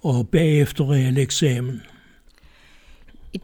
[0.05, 1.81] og bagefter real eksamen.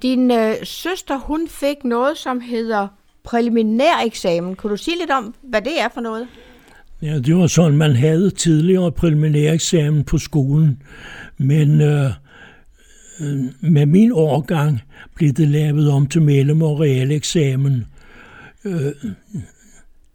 [0.02, 2.88] Din øh, søster, hun fik noget, som hedder
[3.24, 4.56] præliminær eksamen.
[4.56, 6.28] Kunne du sige lidt om, hvad det er for noget?
[7.02, 10.82] Ja, det var sådan, man havde tidligere præliminær eksamen på skolen,
[11.38, 12.12] men øh,
[13.22, 14.82] øh, med min årgang
[15.16, 17.86] blev det lavet om til mellem- og real eksamen.
[18.66, 18.92] Øh,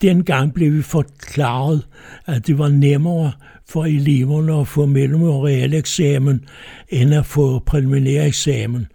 [0.02, 1.86] dengang blev vi forklaret,
[2.26, 3.32] at det var nemmere
[3.68, 6.44] for eleverne at få mellem- og realeksamen,
[6.88, 8.86] end at få præliminæreksamen.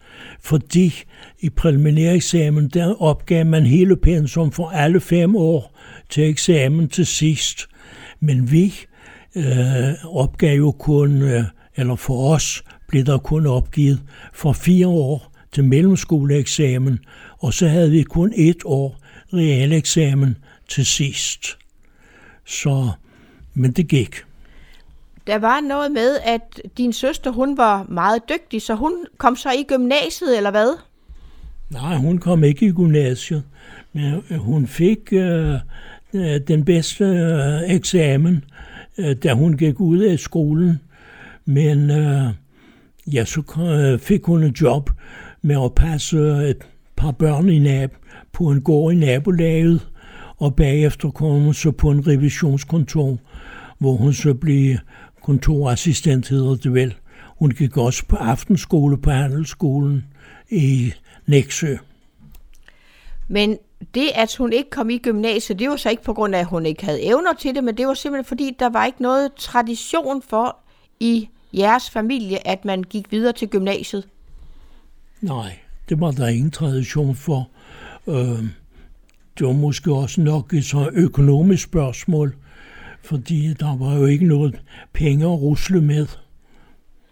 [0.41, 0.93] Fordi
[1.39, 5.79] i præliminæreksamen, der opgav man hele pensum for alle fem år
[6.09, 7.67] til eksamen til sidst.
[8.19, 8.73] Men vi
[9.35, 11.43] øh, opgav jo kun, øh,
[11.75, 14.01] eller for os blev der kun opgivet
[14.33, 16.99] for fire år til mellemskoleeksamen,
[17.39, 18.97] og så havde vi kun et år
[19.33, 20.37] realeksamen
[20.69, 21.57] til sidst.
[22.45, 22.89] Så,
[23.53, 24.23] men det gik.
[25.31, 29.49] Der var noget med, at din søster, hun var meget dygtig, så hun kom så
[29.51, 30.77] i gymnasiet, eller hvad?
[31.69, 33.43] Nej, hun kom ikke i gymnasiet,
[33.93, 35.53] men hun fik øh,
[36.13, 38.43] øh den bedste øh, eksamen,
[38.97, 40.79] øh, da hun gik ud af skolen.
[41.45, 42.33] Men øh,
[43.13, 44.89] ja, så øh, fik hun et job
[45.41, 47.91] med at passe et par børn i nab
[48.33, 49.87] på en gård i nabolaget,
[50.37, 53.17] og bagefter kom hun så på en revisionskontor,
[53.77, 54.77] hvor hun så blev
[55.23, 56.95] kontorassistent, hedder det vel.
[57.39, 60.05] Hun gik også på aftenskole på Handelsskolen
[60.49, 60.93] i
[61.27, 61.75] Næksø.
[63.27, 63.57] Men
[63.95, 66.45] det, at hun ikke kom i gymnasiet, det var så ikke på grund af, at
[66.45, 69.33] hun ikke havde evner til det, men det var simpelthen fordi, der var ikke noget
[69.33, 70.57] tradition for
[70.99, 74.07] i jeres familie, at man gik videre til gymnasiet.
[75.21, 77.49] Nej, det var der ingen tradition for.
[78.07, 78.43] Øh,
[79.39, 82.35] det var måske også nok et så økonomisk spørgsmål,
[83.03, 84.61] fordi der var jo ikke noget
[84.93, 86.07] penge at rusle med.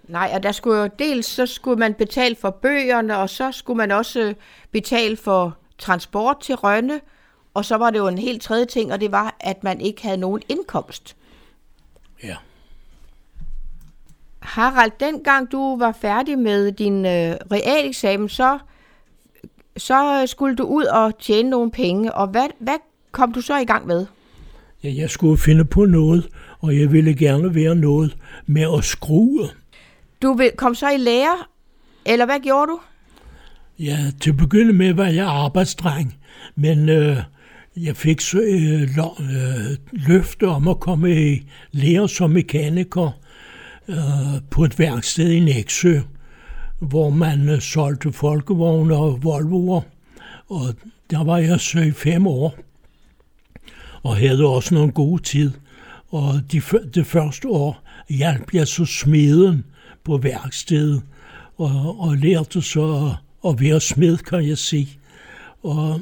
[0.08, 3.78] Nej, og der skulle jo dels så skulle man betale for bøgerne, og så skulle
[3.78, 4.34] man også
[4.72, 7.00] betale for transport til Rønne,
[7.54, 10.04] og så var det jo en helt tredje ting, og det var, at man ikke
[10.04, 11.16] havde nogen indkomst.
[12.24, 12.36] Ja.
[14.40, 18.60] Harald, dengang du var færdig med din øh, realeksamen, så,
[19.78, 22.78] så skulle du ud og tjene nogle penge, og hvad, hvad
[23.12, 24.06] kom du så i gang med?
[24.84, 26.28] Ja, jeg skulle finde på noget,
[26.60, 29.50] og jeg ville gerne være noget med at skrue.
[30.22, 31.38] Du kom så i lære,
[32.06, 32.80] eller hvad gjorde du?
[33.80, 36.16] Ja, til at begynde med var jeg arbejdsdreng,
[36.56, 37.18] men øh,
[37.78, 43.12] jeg fik så øh, øh, løfte om at komme i lære som mekaniker
[43.88, 46.00] øh, på et værksted i Næksø,
[46.80, 49.82] hvor man øh, solgte folkevogne og Volvoer.
[50.48, 50.76] Og
[51.12, 52.56] der var jeg så i fem år,
[54.04, 55.52] og havde også nogle gode tid.
[56.10, 56.62] Og de,
[56.94, 59.66] det første år hjalp jeg så smeden
[60.04, 61.02] på værkstedet,
[61.58, 63.14] og, og lærte så
[63.46, 64.90] at være smed, kan jeg sige.
[65.64, 66.02] Og,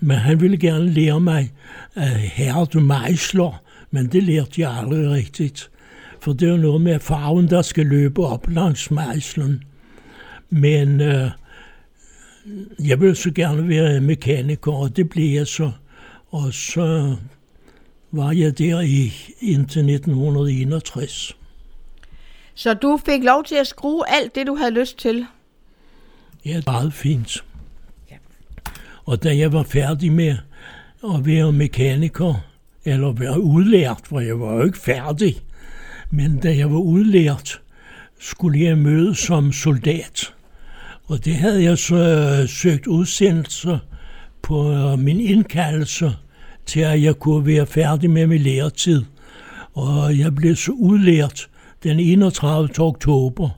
[0.00, 1.52] men han ville gerne lære mig
[1.94, 5.70] at hærde mejsler, men det lærte jeg aldrig rigtigt.
[6.20, 9.62] For det er jo noget med farven, der skal løbe op langs mejslen.
[10.50, 11.30] Men øh,
[12.84, 15.70] jeg ville så gerne være mekaniker, og det blev jeg så.
[16.30, 17.16] Og så
[18.10, 21.36] var jeg der i, indtil 1961.
[22.54, 25.26] Så du fik lov til at skrue alt det, du havde lyst til?
[26.44, 27.44] Ja, meget fint.
[28.10, 28.16] Ja.
[29.04, 30.36] Og da jeg var færdig med
[31.04, 32.34] at være mekaniker,
[32.84, 35.36] eller være udlært, for jeg var jo ikke færdig,
[36.10, 37.60] men da jeg var udlært,
[38.18, 40.34] skulle jeg møde som soldat.
[41.04, 43.78] Og det havde jeg så øh, søgt udsendelse
[44.42, 46.16] på øh, min indkaldelse
[46.68, 49.04] til, at jeg kunne være færdig med min læretid.
[49.72, 51.48] Og jeg blev så udlært
[51.82, 52.68] den 31.
[52.78, 53.50] oktober,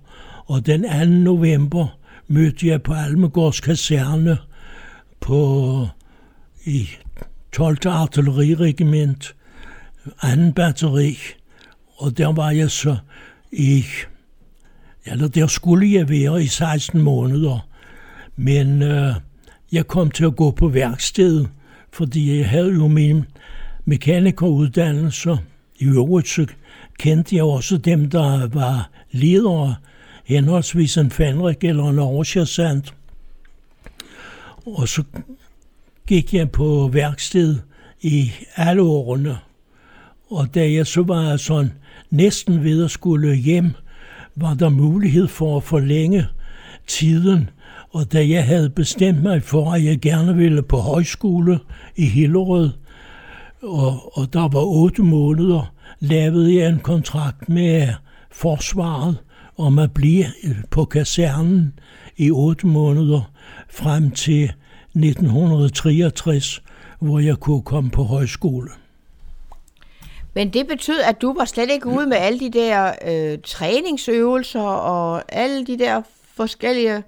[0.46, 1.04] og den 2.
[1.06, 4.38] november mødte jeg på Almegårds kaserne
[5.20, 5.86] på
[6.64, 6.88] i
[7.52, 7.78] 12.
[7.84, 9.34] artilleriregiment,
[10.22, 10.28] 2.
[10.56, 11.18] batteri,
[11.96, 12.96] og der var jeg så
[13.52, 13.84] i,
[15.04, 17.68] eller der skulle jeg være i 16 måneder,
[18.36, 19.14] men øh,
[19.72, 21.48] jeg kom til at gå på værkstedet,
[21.92, 23.24] fordi jeg havde jo min
[23.84, 25.38] mekanikeruddannelse.
[25.78, 26.46] I øvrigt så
[26.98, 29.74] kendte jeg også dem, der var ledere,
[30.24, 32.94] henholdsvis en Fenrik eller en overchassant.
[34.66, 35.02] Og så
[36.06, 37.58] gik jeg på værksted
[38.00, 39.38] i alle årene.
[40.30, 41.72] Og da jeg så var sådan
[42.10, 43.70] næsten ved at skulle hjem,
[44.36, 46.26] var der mulighed for at forlænge
[46.86, 47.50] tiden
[47.90, 51.58] og da jeg havde bestemt mig for, at jeg gerne ville på højskole
[51.96, 52.70] i Hillerød,
[53.62, 57.88] og, og der var otte måneder, lavede jeg en kontrakt med
[58.30, 59.18] forsvaret
[59.56, 60.24] om at blive
[60.70, 61.72] på kasernen
[62.16, 63.32] i otte måneder
[63.70, 64.52] frem til
[64.94, 66.62] 1963,
[67.00, 68.70] hvor jeg kunne komme på højskole.
[70.34, 74.60] Men det betød, at du var slet ikke ude med alle de der øh, træningsøvelser
[74.60, 76.02] og alle de der
[76.36, 77.02] forskellige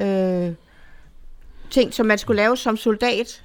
[0.00, 0.52] øh,
[1.70, 3.42] ting, som man skulle lave som soldat?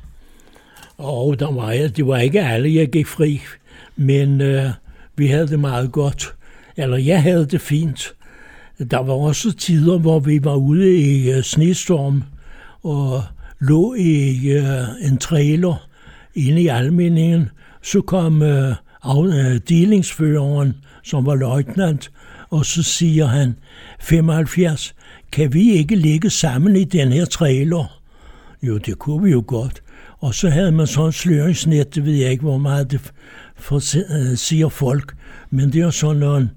[0.97, 3.41] Og der var, det var ikke alle, jeg gik fri,
[3.95, 4.69] men øh,
[5.15, 6.35] vi havde det meget godt.
[6.77, 8.13] Eller jeg havde det fint.
[8.91, 12.23] Der var også tider, hvor vi var ude i øh, snestorm
[12.83, 13.23] og
[13.59, 15.87] lå i øh, en trailer
[16.35, 17.49] inde i almeningen.
[17.81, 22.11] Så kom øh, af, øh, delingsføreren, som var løjtnant,
[22.49, 23.55] og så siger han,
[23.99, 24.95] 75,
[25.31, 28.01] kan vi ikke ligge sammen i den her trailer?
[28.63, 29.81] Jo, det kunne vi jo godt.
[30.19, 33.13] Og så havde man sådan et sløringsnet, det ved jeg ikke, hvor meget det
[33.55, 35.15] for, øh, siger folk,
[35.49, 36.49] men det er sådan noget,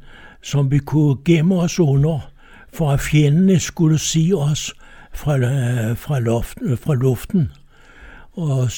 [0.43, 2.31] som vi kunne gemme os under,
[2.73, 4.75] for at fjendene skulle sige os
[5.13, 7.53] fra, øh, fra, loft, øh, fra luften.
[8.33, 8.71] Og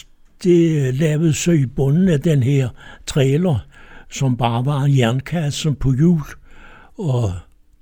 [0.43, 2.69] det lavede så i bunden af den her
[3.07, 3.67] trailer,
[4.11, 6.23] som bare var en jernkasse på hjul,
[6.99, 7.33] og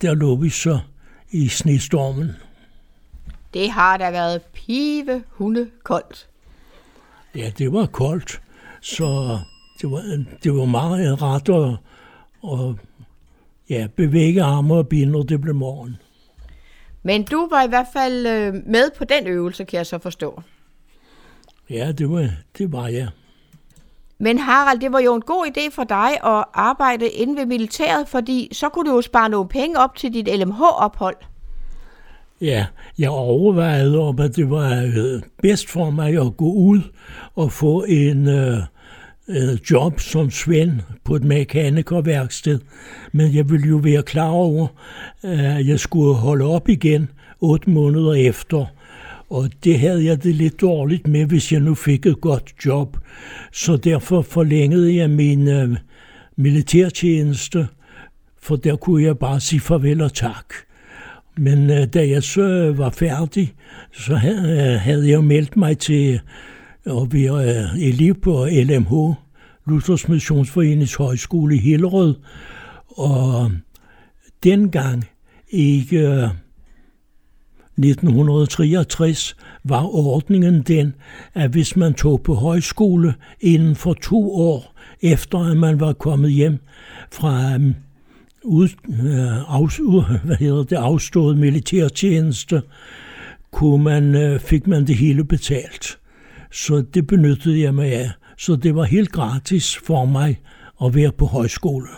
[0.03, 0.79] der lå vi så
[1.31, 2.31] i snestormen.
[3.55, 6.29] Det har da været pive hunde koldt.
[7.35, 8.41] Ja, det var koldt,
[8.81, 9.39] så
[9.83, 11.79] det var, det var meget ret at,
[12.53, 12.75] at
[13.71, 15.97] ja, bevæge arme og ben, når det blev morgen.
[17.03, 20.43] Men du var i hvert fald øh, med på den øvelse, kan jeg så forstå.
[21.71, 23.09] Ja, det var, det var jeg.
[24.21, 28.09] Men Harald, det var jo en god idé for dig at arbejde inde ved militæret,
[28.09, 31.17] fordi så kunne du jo spare nogle penge op til dit LMH-ophold.
[32.41, 32.67] Ja,
[32.99, 36.81] jeg overvejede om, at det var øh, bedst for mig at gå ud
[37.35, 38.59] og få en øh,
[39.29, 40.73] øh, job som svend
[41.05, 42.59] på et mekanikerværksted.
[43.13, 44.67] Men jeg ville jo være klar over,
[45.25, 47.11] øh, at jeg skulle holde op igen
[47.41, 48.67] otte måneder efter.
[49.31, 52.97] Og det havde jeg det lidt dårligt med, hvis jeg nu fik et godt job.
[53.53, 55.77] Så derfor forlængede jeg min øh,
[56.37, 57.69] militærtjeneste,
[58.43, 60.55] for der kunne jeg bare sige farvel og tak.
[61.37, 63.55] Men øh, da jeg så var færdig,
[63.93, 66.21] så havde øh, jeg meldt mig til
[66.87, 68.93] at være øh, elev på LMH,
[69.67, 72.15] Luthers Missionsforenings Højskole i Hillerød.
[72.87, 73.51] Og
[74.45, 75.05] dengang
[75.51, 76.29] ikke øh,
[77.85, 80.95] 1963 var ordningen den,
[81.35, 86.33] at hvis man tog på højskole inden for to år efter, at man var kommet
[86.33, 86.59] hjem
[87.13, 87.75] fra um,
[88.45, 92.63] ud, øh, uh, af, hvad hedder det, afstået militærtjeneste,
[93.53, 95.99] kunne man, uh, fik man det hele betalt.
[96.53, 98.11] Så det benyttede jeg mig af.
[98.39, 100.41] Så det var helt gratis for mig
[100.85, 101.89] at være på højskole.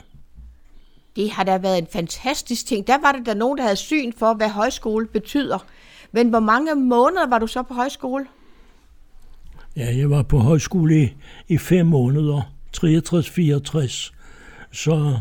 [1.17, 2.87] Det har da været en fantastisk ting.
[2.87, 5.59] Der var det der nogen, der havde syn for, hvad højskole betyder.
[6.13, 8.27] Men hvor mange måneder var du så på højskole?
[9.77, 11.17] Ja, jeg var på højskole i,
[11.49, 12.43] i fem måneder,
[12.77, 14.13] 63-64.
[14.73, 15.19] Så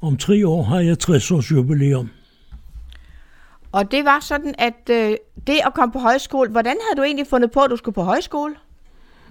[0.00, 2.10] om tre år har jeg 60 års jubilæum.
[3.72, 5.16] Og det var sådan, at øh,
[5.46, 8.02] det at komme på højskole, hvordan havde du egentlig fundet på, at du skulle på
[8.02, 8.54] højskole?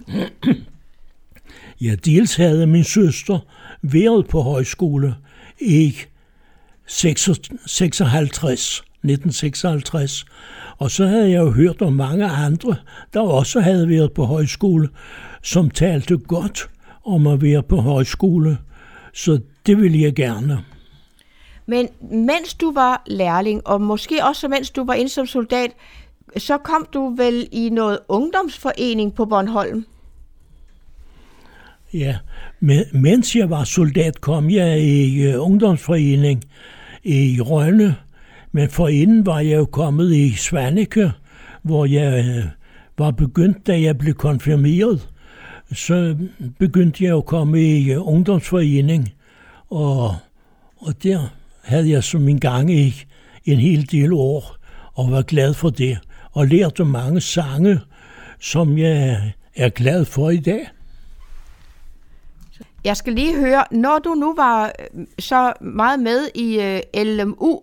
[1.80, 3.38] ja, dels havde min søster
[3.82, 5.16] været på højskole
[5.62, 5.96] i
[6.86, 10.24] 56, 1956.
[10.78, 12.76] Og så havde jeg jo hørt om mange andre,
[13.14, 14.88] der også havde været på højskole,
[15.42, 16.70] som talte godt
[17.04, 18.58] om at være på højskole.
[19.14, 20.64] Så det ville jeg gerne.
[21.66, 25.70] Men mens du var lærling, og måske også mens du var ind som soldat,
[26.36, 29.84] så kom du vel i noget ungdomsforening på Bornholm?
[31.92, 32.16] Ja,
[32.60, 36.44] men, mens jeg var soldat, kom jeg i uh, ungdomsforening
[37.04, 37.96] i Rønne,
[38.52, 41.10] men forinden var jeg jo kommet i Svanike,
[41.62, 42.44] hvor jeg uh,
[42.98, 45.08] var begyndt, da jeg blev konfirmeret.
[45.72, 46.16] Så
[46.58, 49.12] begyndte jeg at komme i uh, ungdomsforening,
[49.70, 50.16] og,
[50.76, 53.04] og der havde jeg som min gang i
[53.44, 54.56] en hel del år,
[54.94, 55.98] og var glad for det,
[56.32, 57.80] og lærte mange sange,
[58.40, 60.66] som jeg er glad for i dag.
[62.84, 67.60] Jeg skal lige høre, når du nu var øh, så meget med i øh, LMU,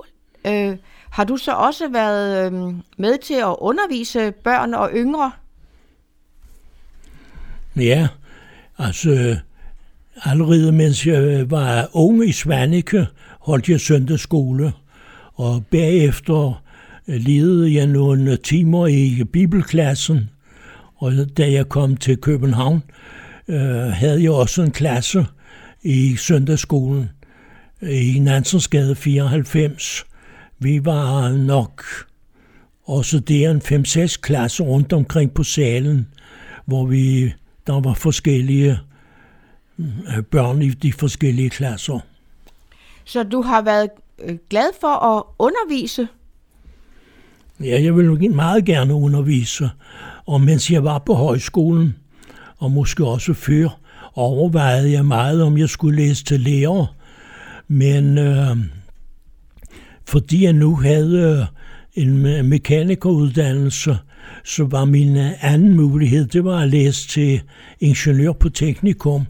[0.48, 0.78] øh,
[1.10, 5.32] har du så også været øh, med til at undervise børn og yngre?
[7.76, 8.08] Ja,
[8.78, 9.36] altså
[10.26, 13.08] allerede mens jeg øh, var ung i Svanike,
[13.40, 14.74] holdt jeg søndagsskole,
[15.34, 16.62] og bagefter
[17.08, 20.30] øh, ledede jeg nogle timer i bibelklassen,
[20.96, 23.10] og da jeg kom til København, øh,
[23.91, 25.26] havde jeg også en klasse
[25.84, 27.10] i søndagsskolen
[27.82, 30.06] i Nansensgade 94.
[30.60, 31.84] Vi var nok
[32.86, 36.08] også der en 5-6 klasser rundt omkring på salen,
[36.66, 37.34] hvor vi
[37.68, 38.80] der var forskellige
[39.80, 42.00] øh, børn i de forskellige klasser.
[43.06, 43.89] Så du har været
[44.20, 46.08] øh, glad for at undervise?
[47.60, 49.70] Ja, jeg ville meget gerne undervise.
[50.26, 51.95] Og mens jeg var på højskolen,
[52.60, 53.80] og måske også før,
[54.16, 56.95] overvejede jeg meget, om jeg skulle læse til lærer.
[57.68, 58.57] Men øh,
[60.07, 61.47] fordi jeg nu havde
[61.95, 63.97] øh, en mekanikeruddannelse,
[64.43, 67.41] så var min øh, anden mulighed, det var at læse til
[67.80, 69.26] ingeniør på teknikum.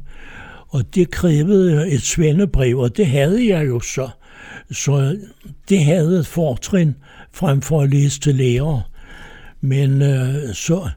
[0.68, 4.10] Og det krævede øh, et svendebrev, og det havde jeg jo så.
[4.72, 5.18] Så
[5.70, 6.96] det havde et fortrin
[7.34, 8.92] frem for at læse til lærer.
[9.62, 10.90] Men øh, så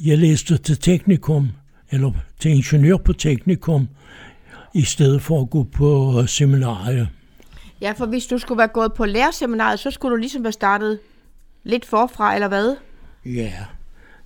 [0.00, 1.48] jeg læste til teknikum,
[1.90, 3.88] eller til ingeniør på teknikum,
[4.74, 7.08] i stedet for at gå på seminariet.
[7.80, 10.98] Ja, for hvis du skulle være gået på lærerseminaret, så skulle du ligesom være startet
[11.64, 12.76] lidt forfra, eller hvad?
[13.26, 13.52] Ja,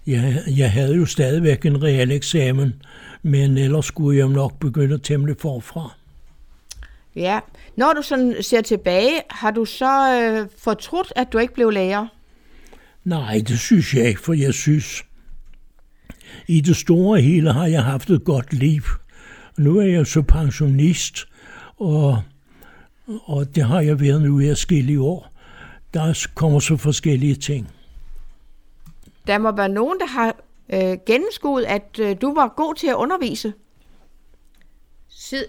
[0.06, 2.82] jeg, jeg havde jo stadigvæk en reel eksamen,
[3.22, 5.94] men ellers skulle jeg nok begynde temmelig forfra.
[7.16, 7.40] Ja,
[7.76, 12.06] når du sådan ser tilbage, har du så øh, fortrudt, at du ikke blev lærer?
[13.04, 15.04] Nej, det synes jeg ikke, for jeg synes,
[16.46, 18.82] i det store hele har jeg haft et godt liv.
[19.58, 21.28] Nu er jeg så pensionist,
[21.76, 22.22] og,
[23.06, 25.32] og det har jeg været nu i forskellige år.
[25.94, 27.68] Der kommer så forskellige ting.
[29.26, 30.36] Der må være nogen, der har
[30.72, 33.52] øh, gennemskuet, at øh, du var god til at undervise,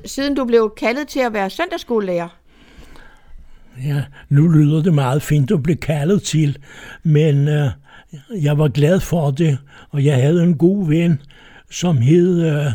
[0.06, 2.30] siden du blev kaldet til at være søndagsskolelærer.
[3.84, 6.58] Ja, nu lyder det meget fint at blive kaldet til,
[7.04, 7.72] men øh,
[8.42, 9.58] jeg var glad for det,
[9.90, 11.22] og jeg havde en god ven,
[11.72, 12.72] som hed øh,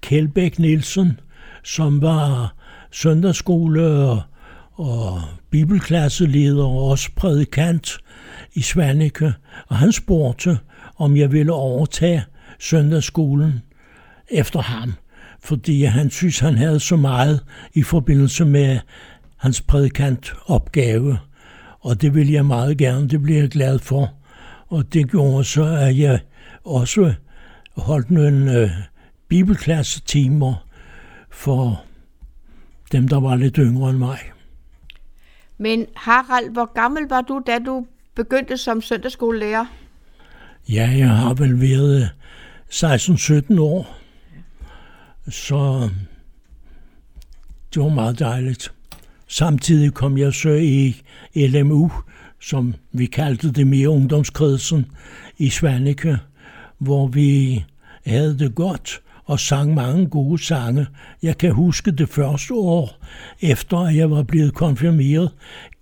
[0.00, 1.20] Kjeldbæk Nielsen,
[1.64, 2.54] som var
[2.90, 4.22] søndagsskole og,
[4.72, 5.20] og
[5.50, 7.98] bibelklasseleder og også prædikant
[8.54, 9.32] i Svanike,
[9.68, 10.58] og han spurgte,
[10.96, 12.24] om jeg ville overtage
[12.60, 13.62] søndagsskolen
[14.30, 14.94] efter ham,
[15.40, 17.40] fordi han synes, han havde så meget
[17.74, 18.78] i forbindelse med
[19.36, 21.18] hans prædikantopgave,
[21.80, 24.14] og det ville jeg meget gerne, det bliver jeg glad for.
[24.68, 26.20] Og det gjorde så, at jeg
[26.64, 27.14] også
[27.76, 28.70] holdt nogle øh,
[29.28, 30.54] bibelklassetimer
[31.30, 31.84] for
[32.92, 34.18] dem, der var lidt yngre end mig.
[35.58, 39.66] Men Harald, hvor gammel var du, da du begyndte som søndagsskolelærer?
[40.68, 42.10] Ja, jeg har vel været
[42.70, 43.98] 16-17 år.
[45.28, 45.90] Så
[47.74, 48.72] det var meget dejligt.
[49.26, 51.02] Samtidig kom jeg så i
[51.34, 51.90] LMU,
[52.40, 54.86] som vi kaldte det mere ungdomskredsen
[55.38, 56.18] i Svanike,
[56.78, 57.64] hvor vi
[58.06, 60.86] havde det godt og sang mange gode sange.
[61.22, 62.90] Jeg kan huske det første år,
[63.40, 65.30] efter at jeg var blevet konfirmeret,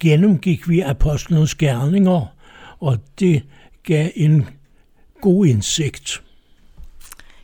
[0.00, 2.26] gennemgik vi apostlenes gerninger,
[2.80, 3.42] og det
[3.82, 4.48] gav en
[5.20, 6.22] god indsigt.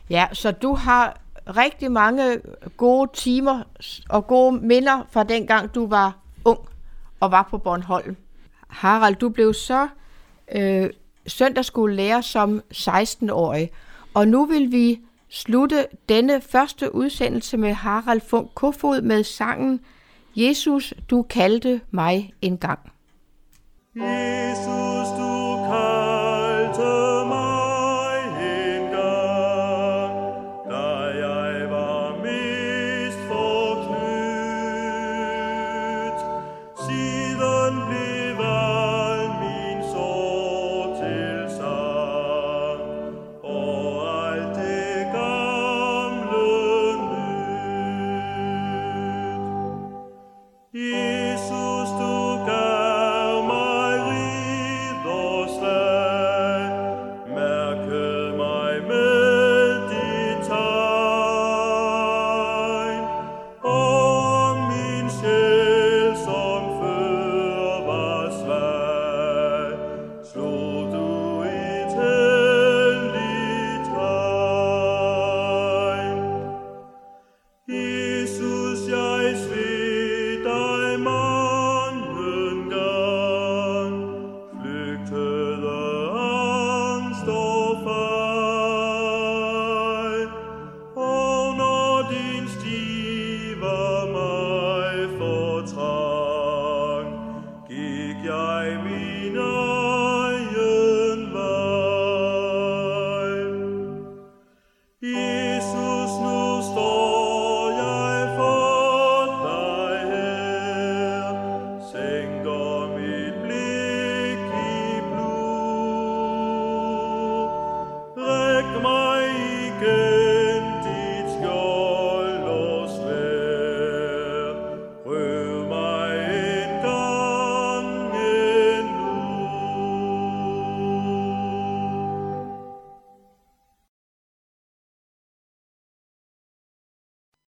[0.09, 2.37] Ja, så du har rigtig mange
[2.77, 3.63] gode timer
[4.09, 6.59] og gode minder fra dengang du var ung
[7.19, 8.15] og var på Bornholm.
[8.73, 9.87] Harald, du blev så
[10.55, 10.89] øh,
[11.27, 13.69] søndagsskolelærer som 16-årig,
[14.13, 14.99] og nu vil vi
[15.29, 19.79] slutte denne første udsendelse med Harald Funk Kofod med sangen
[20.35, 22.79] Jesus, du kaldte mig en gang.
[23.95, 24.92] Jesus.